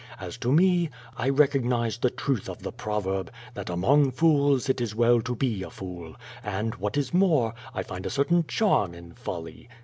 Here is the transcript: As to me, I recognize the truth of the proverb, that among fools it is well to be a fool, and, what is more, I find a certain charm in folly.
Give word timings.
As 0.19 0.35
to 0.39 0.51
me, 0.51 0.89
I 1.15 1.29
recognize 1.29 1.99
the 1.99 2.09
truth 2.09 2.49
of 2.49 2.63
the 2.63 2.71
proverb, 2.71 3.31
that 3.53 3.69
among 3.69 4.09
fools 4.09 4.67
it 4.67 4.81
is 4.81 4.95
well 4.95 5.21
to 5.21 5.35
be 5.35 5.61
a 5.61 5.69
fool, 5.69 6.15
and, 6.43 6.73
what 6.77 6.97
is 6.97 7.13
more, 7.13 7.53
I 7.75 7.83
find 7.83 8.07
a 8.07 8.09
certain 8.09 8.45
charm 8.47 8.95
in 8.95 9.11
folly. 9.13 9.69